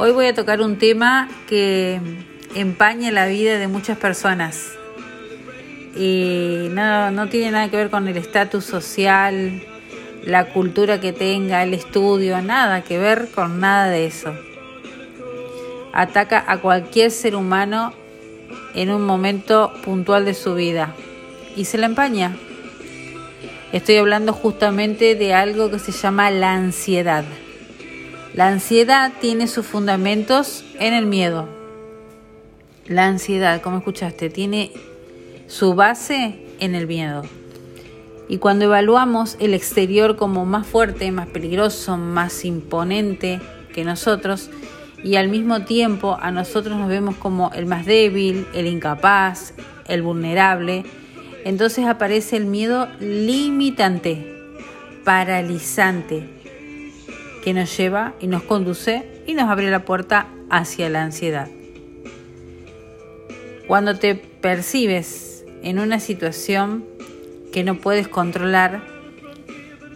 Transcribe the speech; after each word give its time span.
Hoy 0.00 0.12
voy 0.12 0.26
a 0.26 0.32
tocar 0.32 0.60
un 0.60 0.78
tema 0.78 1.28
que 1.48 2.00
empaña 2.54 3.10
la 3.10 3.26
vida 3.26 3.58
de 3.58 3.66
muchas 3.66 3.98
personas. 3.98 4.74
Y 5.96 6.68
no, 6.70 7.10
no 7.10 7.28
tiene 7.28 7.50
nada 7.50 7.68
que 7.68 7.78
ver 7.78 7.90
con 7.90 8.06
el 8.06 8.16
estatus 8.16 8.64
social, 8.64 9.60
la 10.22 10.52
cultura 10.52 11.00
que 11.00 11.12
tenga, 11.12 11.64
el 11.64 11.74
estudio, 11.74 12.40
nada 12.40 12.82
que 12.82 12.96
ver 12.96 13.28
con 13.34 13.58
nada 13.58 13.88
de 13.88 14.06
eso. 14.06 14.32
Ataca 15.92 16.44
a 16.46 16.58
cualquier 16.58 17.10
ser 17.10 17.34
humano 17.34 17.92
en 18.76 18.92
un 18.92 19.02
momento 19.02 19.72
puntual 19.82 20.24
de 20.24 20.34
su 20.34 20.54
vida 20.54 20.94
y 21.56 21.64
se 21.64 21.76
la 21.76 21.86
empaña. 21.86 22.36
Estoy 23.72 23.96
hablando 23.96 24.32
justamente 24.32 25.16
de 25.16 25.34
algo 25.34 25.72
que 25.72 25.80
se 25.80 25.90
llama 25.90 26.30
la 26.30 26.52
ansiedad. 26.52 27.24
La 28.34 28.48
ansiedad 28.48 29.12
tiene 29.20 29.48
sus 29.48 29.66
fundamentos 29.66 30.64
en 30.78 30.94
el 30.94 31.06
miedo. 31.06 31.48
La 32.86 33.06
ansiedad, 33.06 33.60
como 33.60 33.78
escuchaste, 33.78 34.30
tiene 34.30 34.72
su 35.46 35.74
base 35.74 36.38
en 36.60 36.74
el 36.74 36.86
miedo. 36.86 37.22
Y 38.28 38.38
cuando 38.38 38.66
evaluamos 38.66 39.36
el 39.40 39.54
exterior 39.54 40.16
como 40.16 40.44
más 40.44 40.66
fuerte, 40.66 41.10
más 41.10 41.28
peligroso, 41.28 41.96
más 41.96 42.44
imponente 42.44 43.40
que 43.74 43.84
nosotros, 43.84 44.50
y 45.02 45.16
al 45.16 45.28
mismo 45.28 45.64
tiempo 45.64 46.18
a 46.20 46.30
nosotros 46.30 46.76
nos 46.76 46.88
vemos 46.88 47.16
como 47.16 47.50
el 47.54 47.66
más 47.66 47.86
débil, 47.86 48.46
el 48.52 48.66
incapaz, 48.66 49.54
el 49.86 50.02
vulnerable, 50.02 50.84
entonces 51.44 51.86
aparece 51.86 52.36
el 52.36 52.44
miedo 52.46 52.88
limitante, 53.00 54.34
paralizante, 55.04 56.28
que 57.48 57.54
nos 57.54 57.74
lleva 57.78 58.12
y 58.20 58.26
nos 58.26 58.42
conduce 58.42 59.22
y 59.26 59.32
nos 59.32 59.48
abre 59.48 59.70
la 59.70 59.86
puerta 59.86 60.28
hacia 60.50 60.90
la 60.90 61.02
ansiedad. 61.02 61.48
Cuando 63.66 63.98
te 63.98 64.16
percibes 64.16 65.46
en 65.62 65.78
una 65.78 65.98
situación 65.98 66.84
que 67.50 67.64
no 67.64 67.76
puedes 67.76 68.06
controlar, 68.06 68.82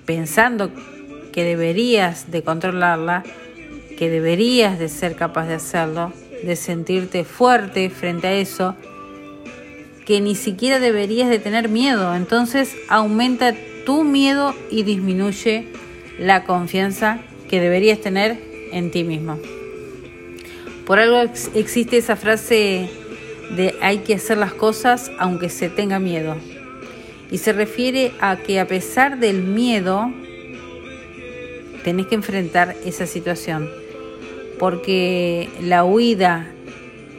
pensando 0.07 0.71
que 1.31 1.45
deberías 1.45 2.31
de 2.31 2.43
controlarla, 2.43 3.23
que 3.99 4.09
deberías 4.09 4.79
de 4.79 4.89
ser 4.89 5.15
capaz 5.15 5.47
de 5.47 5.57
hacerlo, 5.57 6.11
de 6.43 6.57
sentirte 6.57 7.25
fuerte 7.25 7.91
frente 7.91 8.29
a 8.29 8.33
eso, 8.33 8.77
que 10.07 10.23
ni 10.23 10.37
siquiera 10.37 10.79
deberías 10.79 11.29
de 11.29 11.39
tener 11.39 11.69
miedo. 11.69 12.15
Entonces 12.15 12.75
aumenta 12.89 13.53
tu 13.85 14.05
miedo 14.05 14.55
y 14.71 14.85
disminuye 14.85 15.69
la 16.19 16.45
confianza 16.45 17.19
que 17.53 17.61
deberías 17.61 18.01
tener 18.01 18.39
en 18.73 18.91
ti 18.91 19.05
mismo. 19.05 19.39
Por 20.87 20.99
algo 20.99 21.21
existe 21.55 21.99
esa 21.99 22.17
frase 22.17 22.89
de 23.55 23.75
hay 23.83 23.99
que 23.99 24.15
hacer 24.15 24.39
las 24.39 24.55
cosas 24.55 25.13
aunque 25.19 25.51
se 25.51 25.69
tenga 25.69 25.99
miedo. 25.99 26.35
Y 27.31 27.37
se 27.37 27.53
refiere 27.53 28.13
a 28.23 28.37
que 28.37 28.59
a 28.59 28.67
pesar 28.67 29.19
del 29.19 29.43
miedo, 29.43 30.11
tenés 31.85 32.07
que 32.07 32.15
enfrentar 32.15 32.75
esa 32.87 33.07
situación. 33.07 33.69
Porque 34.59 35.51
la 35.61 35.85
huida 35.85 36.51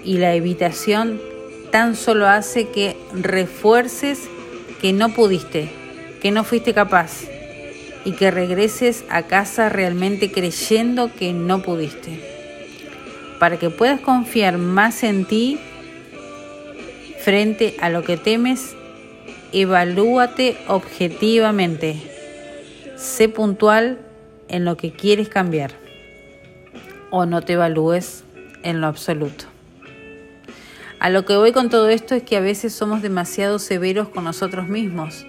y 0.03 0.17
la 0.17 0.33
evitación 0.33 1.21
tan 1.69 1.95
solo 1.95 2.27
hace 2.27 2.69
que 2.69 2.97
refuerces 3.13 4.21
que 4.81 4.93
no 4.93 5.13
pudiste, 5.13 5.69
que 6.23 6.31
no 6.31 6.43
fuiste 6.43 6.73
capaz 6.73 7.27
y 8.05 8.13
que 8.13 8.31
regreses 8.31 9.05
a 9.09 9.23
casa 9.23 9.69
realmente 9.69 10.31
creyendo 10.31 11.13
que 11.13 11.33
no 11.33 11.61
pudiste. 11.61 12.19
Para 13.39 13.57
que 13.57 13.69
puedas 13.69 13.99
confiar 14.01 14.57
más 14.57 15.03
en 15.03 15.25
ti 15.25 15.59
frente 17.19 17.75
a 17.79 17.89
lo 17.89 18.03
que 18.03 18.17
temes, 18.17 18.75
evalúate 19.51 20.57
objetivamente. 20.67 21.95
Sé 22.97 23.29
puntual 23.29 23.99
en 24.47 24.65
lo 24.65 24.77
que 24.77 24.91
quieres 24.91 25.29
cambiar 25.29 25.71
o 27.09 27.25
no 27.25 27.41
te 27.41 27.53
evalúes 27.53 28.23
en 28.63 28.81
lo 28.81 28.87
absoluto. 28.87 29.45
A 30.99 31.09
lo 31.09 31.25
que 31.25 31.35
voy 31.35 31.51
con 31.51 31.69
todo 31.69 31.89
esto 31.89 32.15
es 32.15 32.23
que 32.23 32.37
a 32.37 32.39
veces 32.39 32.73
somos 32.73 33.01
demasiado 33.01 33.59
severos 33.59 34.07
con 34.07 34.23
nosotros 34.23 34.69
mismos. 34.69 35.25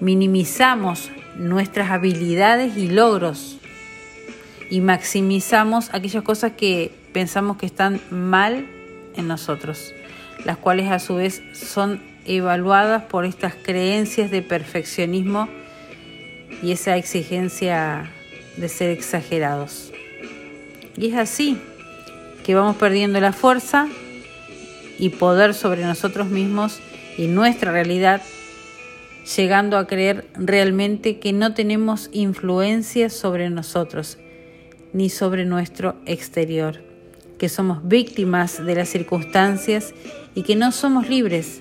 Minimizamos 0.00 1.10
nuestras 1.38 1.90
habilidades 1.90 2.76
y 2.76 2.88
logros 2.88 3.58
y 4.70 4.80
maximizamos 4.80 5.88
aquellas 5.92 6.22
cosas 6.22 6.52
que 6.56 6.92
pensamos 7.12 7.56
que 7.56 7.66
están 7.66 8.00
mal 8.10 8.66
en 9.16 9.28
nosotros, 9.28 9.94
las 10.44 10.58
cuales 10.58 10.90
a 10.90 10.98
su 10.98 11.14
vez 11.16 11.42
son 11.54 12.02
evaluadas 12.26 13.04
por 13.04 13.24
estas 13.24 13.54
creencias 13.54 14.30
de 14.30 14.42
perfeccionismo 14.42 15.48
y 16.62 16.72
esa 16.72 16.96
exigencia 16.96 18.10
de 18.56 18.68
ser 18.68 18.90
exagerados. 18.90 19.92
Y 20.96 21.10
es 21.10 21.16
así 21.16 21.58
que 22.44 22.54
vamos 22.54 22.76
perdiendo 22.76 23.20
la 23.20 23.32
fuerza 23.32 23.88
y 24.98 25.10
poder 25.10 25.54
sobre 25.54 25.84
nosotros 25.84 26.28
mismos 26.28 26.80
y 27.16 27.28
nuestra 27.28 27.72
realidad, 27.72 28.22
llegando 29.36 29.76
a 29.76 29.86
creer 29.86 30.26
realmente 30.34 31.18
que 31.18 31.32
no 31.32 31.54
tenemos 31.54 32.08
influencia 32.12 33.10
sobre 33.10 33.50
nosotros 33.50 34.18
ni 34.92 35.10
sobre 35.10 35.44
nuestro 35.44 35.96
exterior, 36.06 36.82
que 37.38 37.48
somos 37.48 37.86
víctimas 37.86 38.64
de 38.64 38.74
las 38.74 38.88
circunstancias 38.88 39.94
y 40.34 40.42
que 40.42 40.56
no 40.56 40.72
somos 40.72 41.08
libres. 41.08 41.60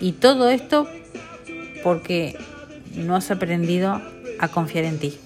Y 0.00 0.12
todo 0.12 0.50
esto 0.50 0.88
porque 1.82 2.36
no 2.94 3.16
has 3.16 3.30
aprendido 3.30 4.02
a 4.38 4.48
confiar 4.48 4.84
en 4.84 4.98
ti. 4.98 5.18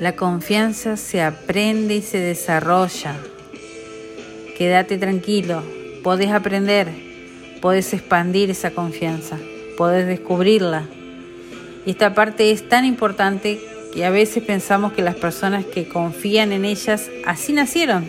La 0.00 0.16
confianza 0.16 0.96
se 0.96 1.22
aprende 1.22 1.96
y 1.96 2.02
se 2.02 2.18
desarrolla 2.18 3.16
quédate 4.62 4.96
tranquilo, 4.96 5.60
podés 6.04 6.30
aprender, 6.30 6.88
podés 7.60 7.92
expandir 7.94 8.48
esa 8.48 8.70
confianza, 8.70 9.36
podés 9.82 10.06
descubrirla. 10.06 10.84
Y 11.84 11.90
esta 11.90 12.14
parte 12.14 12.52
es 12.52 12.68
tan 12.68 12.84
importante 12.84 13.60
que 13.92 14.04
a 14.04 14.10
veces 14.10 14.44
pensamos 14.44 14.92
que 14.92 15.02
las 15.02 15.16
personas 15.16 15.64
que 15.64 15.88
confían 15.88 16.52
en 16.52 16.64
ellas 16.64 17.10
así 17.26 17.52
nacieron, 17.52 18.08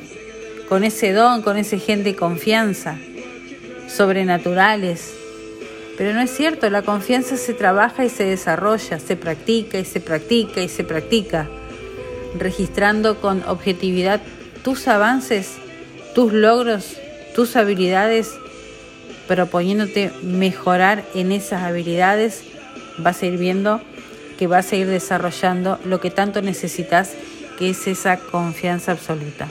con 0.69 0.83
ese 0.83 1.13
don, 1.13 1.41
con 1.41 1.57
ese 1.57 1.79
gen 1.79 2.03
de 2.03 2.15
confianza, 2.15 2.99
sobrenaturales. 3.87 5.15
Pero 5.97 6.13
no 6.13 6.21
es 6.21 6.29
cierto, 6.29 6.69
la 6.69 6.83
confianza 6.83 7.37
se 7.37 7.55
trabaja 7.55 8.05
y 8.05 8.09
se 8.09 8.23
desarrolla, 8.23 8.99
se 8.99 9.15
practica 9.15 9.79
y 9.79 9.85
se 9.85 9.99
practica 9.99 10.61
y 10.61 10.69
se 10.69 10.83
practica, 10.83 11.49
registrando 12.37 13.19
con 13.19 13.41
objetividad 13.47 14.21
tus 14.63 14.87
avances 14.87 15.57
tus 16.13 16.31
logros, 16.31 16.97
tus 17.33 17.55
habilidades, 17.55 18.37
proponiéndote 19.27 20.11
mejorar 20.21 21.03
en 21.15 21.31
esas 21.31 21.63
habilidades, 21.63 22.43
vas 22.97 23.21
a 23.21 23.25
ir 23.25 23.37
viendo 23.37 23.81
que 24.37 24.47
vas 24.47 24.71
a 24.71 24.75
ir 24.75 24.87
desarrollando 24.87 25.79
lo 25.85 25.99
que 25.99 26.11
tanto 26.11 26.41
necesitas, 26.41 27.13
que 27.57 27.69
es 27.69 27.87
esa 27.87 28.17
confianza 28.17 28.91
absoluta. 28.91 29.47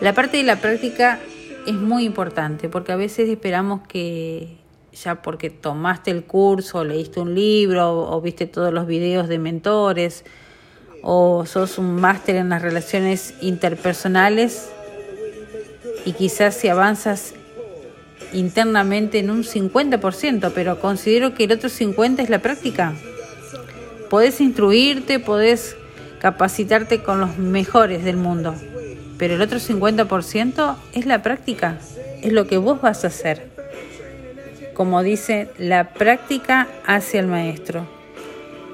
La 0.00 0.12
parte 0.12 0.38
de 0.38 0.42
la 0.42 0.56
práctica 0.56 1.20
es 1.66 1.74
muy 1.74 2.04
importante 2.04 2.68
porque 2.68 2.92
a 2.92 2.96
veces 2.96 3.28
esperamos 3.28 3.86
que 3.86 4.56
ya 4.92 5.22
porque 5.22 5.50
tomaste 5.50 6.10
el 6.10 6.24
curso, 6.24 6.84
leíste 6.84 7.20
un 7.20 7.34
libro 7.34 8.10
o 8.10 8.20
viste 8.20 8.46
todos 8.46 8.72
los 8.72 8.86
videos 8.86 9.28
de 9.28 9.38
mentores 9.38 10.24
o 11.02 11.44
sos 11.46 11.78
un 11.78 11.96
máster 11.96 12.36
en 12.36 12.48
las 12.48 12.62
relaciones 12.62 13.34
interpersonales, 13.40 14.70
y 16.04 16.12
quizás 16.12 16.54
si 16.54 16.68
avanzas 16.68 17.34
internamente 18.36 19.18
en 19.18 19.30
un 19.30 19.44
50%, 19.44 20.52
pero 20.54 20.78
considero 20.80 21.34
que 21.34 21.44
el 21.44 21.52
otro 21.52 21.68
50% 21.68 22.20
es 22.20 22.30
la 22.30 22.40
práctica. 22.40 22.94
Podés 24.10 24.40
instruirte, 24.40 25.18
podés 25.18 25.76
capacitarte 26.20 27.02
con 27.02 27.20
los 27.20 27.38
mejores 27.38 28.04
del 28.04 28.16
mundo, 28.16 28.54
pero 29.18 29.34
el 29.34 29.42
otro 29.42 29.58
50% 29.58 30.76
es 30.92 31.06
la 31.06 31.22
práctica, 31.22 31.78
es 32.22 32.32
lo 32.32 32.46
que 32.46 32.58
vos 32.58 32.80
vas 32.80 33.04
a 33.04 33.08
hacer. 33.08 33.48
Como 34.74 35.02
dice, 35.02 35.48
la 35.58 35.90
práctica 35.94 36.68
hace 36.86 37.18
al 37.18 37.26
maestro. 37.26 37.86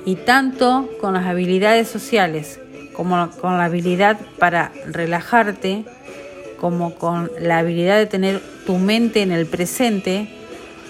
Y 0.04 0.16
tanto 0.16 0.88
con 1.00 1.14
las 1.14 1.26
habilidades 1.26 1.86
sociales 1.86 2.58
como 2.92 3.30
con 3.30 3.56
la 3.56 3.64
habilidad 3.64 4.18
para 4.38 4.72
relajarte, 4.86 5.84
como 6.60 6.94
con 6.94 7.30
la 7.40 7.58
habilidad 7.58 7.98
de 7.98 8.06
tener 8.06 8.42
tu 8.66 8.78
mente 8.78 9.22
en 9.22 9.32
el 9.32 9.46
presente 9.46 10.28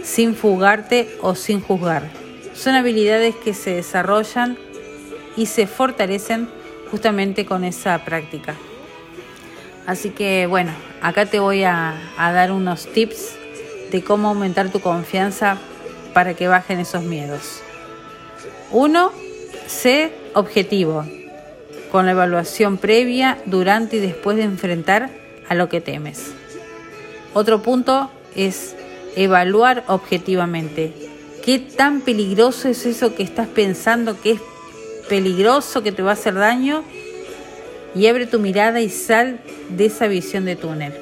sin 0.02 0.34
fugarte 0.34 1.16
o 1.20 1.34
sin 1.34 1.60
juzgar. 1.60 2.10
Son 2.54 2.74
habilidades 2.74 3.34
que 3.36 3.54
se 3.54 3.74
desarrollan 3.74 4.58
y 5.36 5.46
se 5.46 5.66
fortalecen 5.66 6.48
justamente 6.90 7.46
con 7.46 7.64
esa 7.64 8.04
práctica. 8.04 8.54
Así 9.86 10.10
que 10.10 10.46
bueno, 10.46 10.72
acá 11.00 11.26
te 11.26 11.40
voy 11.40 11.64
a, 11.64 11.94
dar 12.16 12.52
unos 12.52 12.86
tips 12.86 13.34
de 13.90 14.02
cómo 14.02 14.28
aumentar 14.28 14.70
tu 14.70 14.80
confianza 14.80 15.58
para 16.14 16.34
que 16.34 16.48
bajen 16.48 16.78
esos 16.78 17.02
miedos. 17.02 17.62
Uno, 18.70 19.12
sé 19.66 20.12
objetivo, 20.34 21.04
con 21.90 22.06
la 22.06 22.12
evaluación 22.12 22.78
previa, 22.78 23.38
durante 23.46 23.96
y 23.96 24.00
después 24.00 24.36
de 24.36 24.44
enfrentar 24.44 25.10
a 25.48 25.54
lo 25.54 25.68
que 25.68 25.80
temes. 25.80 26.32
Otro 27.34 27.62
punto 27.62 28.10
es 28.36 28.74
evaluar 29.16 29.84
objetivamente. 29.88 30.92
¿Qué 31.44 31.58
tan 31.58 32.02
peligroso 32.02 32.68
es 32.68 32.86
eso 32.86 33.14
que 33.14 33.22
estás 33.22 33.48
pensando 33.48 34.20
que 34.20 34.32
es 34.32 34.40
peligroso, 35.08 35.82
que 35.82 35.92
te 35.92 36.02
va 36.02 36.10
a 36.10 36.14
hacer 36.14 36.34
daño? 36.34 36.84
Y 37.94 38.06
abre 38.06 38.26
tu 38.26 38.38
mirada 38.38 38.80
y 38.80 38.88
sal 38.88 39.40
de 39.70 39.86
esa 39.86 40.08
visión 40.08 40.44
de 40.44 40.56
túnel. 40.56 40.94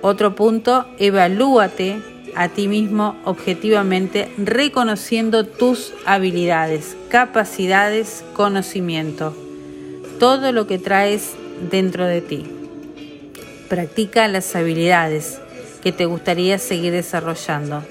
Otro 0.00 0.34
punto, 0.34 0.86
evalúate 0.98 2.00
a 2.34 2.48
ti 2.48 2.68
mismo 2.68 3.16
objetivamente 3.24 4.30
reconociendo 4.38 5.44
tus 5.44 5.92
habilidades, 6.04 6.96
capacidades, 7.08 8.24
conocimiento, 8.34 9.34
todo 10.20 10.52
lo 10.52 10.66
que 10.66 10.78
traes 10.78 11.34
dentro 11.70 12.06
de 12.06 12.20
ti. 12.20 12.57
Practica 13.68 14.28
las 14.28 14.54
habilidades 14.56 15.40
que 15.82 15.92
te 15.92 16.06
gustaría 16.06 16.58
seguir 16.58 16.92
desarrollando. 16.92 17.84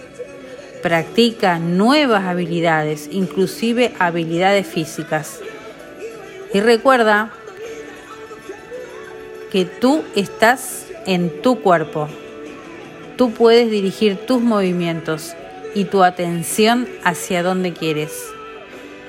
Practica 0.81 1.59
nuevas 1.59 2.25
habilidades, 2.25 3.09
inclusive 3.11 3.93
habilidades 3.99 4.67
físicas. 4.67 5.39
Y 6.53 6.59
recuerda 6.59 7.31
que 9.51 9.65
tú 9.65 10.03
estás 10.15 10.87
en 11.05 11.41
tu 11.41 11.61
cuerpo, 11.61 12.09
Tú 13.17 13.31
puedes 13.31 13.71
dirigir 13.71 14.15
tus 14.15 14.43
movimientos 14.43 15.33
y 15.73 15.85
tu 15.85 16.03
atención 16.03 16.87
hacia 17.03 17.41
donde 17.41 17.73
quieres. 17.73 18.11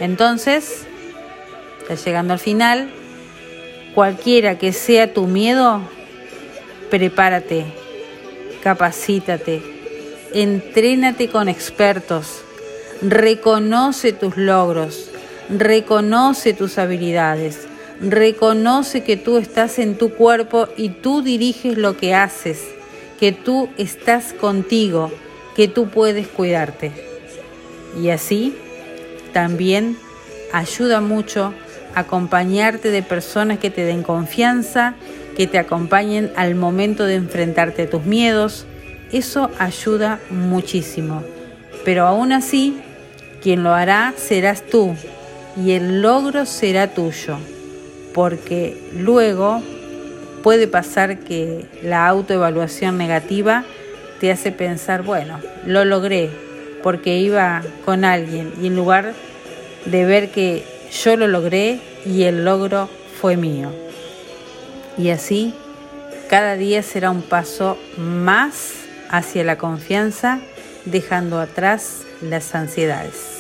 Entonces, 0.01 0.87
ya 1.87 1.95
llegando 1.95 2.33
al 2.33 2.39
final, 2.39 2.89
cualquiera 3.95 4.57
que 4.57 4.73
sea 4.73 5.13
tu 5.13 5.27
miedo, 5.27 5.83
prepárate, 6.91 7.67
capacítate, 8.63 9.63
entrénate 10.35 11.29
con 11.29 11.49
expertos, 11.49 12.43
reconoce 13.03 14.13
tus 14.13 14.37
logros, 14.37 15.11
reconoce 15.49 16.53
tus 16.53 16.79
habilidades, 16.79 17.67
reconoce 18.01 19.03
que 19.03 19.17
tú 19.17 19.39
estás 19.39 19.79
en 19.79 19.97
tu 19.97 20.11
cuerpo 20.11 20.69
y 20.77 20.91
tú 20.91 21.23
diriges 21.23 21.77
lo 21.77 21.97
que 21.97 22.15
haces 22.15 22.59
que 23.19 23.33
tú 23.33 23.69
estás 23.77 24.33
contigo, 24.33 25.11
que 25.57 25.69
tú 25.69 25.89
puedes 25.89 26.29
cuidarte. 26.29 26.93
Y 28.01 28.11
así 28.11 28.57
también 29.33 29.97
ayuda 30.53 31.01
mucho 31.01 31.53
acompañarte 31.95 32.91
de 32.91 33.03
personas 33.03 33.59
que 33.59 33.71
te 33.71 33.85
den 33.85 34.03
confianza, 34.03 34.95
que 35.39 35.47
te 35.47 35.59
acompañen 35.61 36.33
al 36.35 36.57
momento 36.57 37.05
de 37.05 37.15
enfrentarte 37.15 37.83
a 37.83 37.89
tus 37.91 38.03
miedos. 38.05 38.67
Eso 39.13 39.53
ayuda 39.61 40.19
muchísimo. 40.31 41.23
Pero 41.85 42.09
aún 42.09 42.33
así, 42.33 42.77
quien 43.41 43.63
lo 43.63 43.73
hará 43.73 44.15
serás 44.17 44.63
tú 44.63 44.97
y 45.57 45.73
el 45.73 46.03
logro 46.03 46.45
será 46.45 46.89
tuyo, 46.89 47.39
porque 48.15 48.77
luego 48.99 49.63
puede 50.43 50.67
pasar 50.67 51.21
que 51.21 51.67
la 51.85 52.09
autoevaluación 52.09 52.99
negativa 52.99 53.65
te 54.19 54.33
hace 54.33 54.51
pensar, 54.51 55.03
bueno, 55.03 55.39
lo 55.65 55.85
logré 55.85 56.31
porque 56.83 57.19
iba 57.19 57.63
con 57.85 58.05
alguien 58.05 58.53
y 58.61 58.67
en 58.67 58.75
lugar 58.75 59.15
de 59.85 60.05
ver 60.05 60.31
que 60.31 60.65
yo 60.91 61.17
lo 61.17 61.29
logré 61.29 61.79
y 62.05 62.25
el 62.25 62.45
logro 62.45 62.89
fue 63.21 63.37
mío. 63.37 63.88
Y 64.99 65.11
así, 65.11 65.55
cada 66.29 66.57
día 66.57 66.83
será 66.83 67.11
un 67.11 67.23
paso 67.23 67.79
más 67.97 68.75
hacia 69.09 69.45
la 69.45 69.57
confianza, 69.57 70.41
dejando 70.85 71.41
atrás 71.41 72.03
las 72.21 72.55
ansiedades. 72.55 73.38